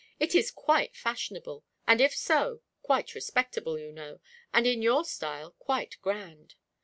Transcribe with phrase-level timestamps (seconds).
[0.19, 4.19] It is quite fashionable, and if so, quite respectable, you know,
[4.51, 6.55] and in your style quite grand.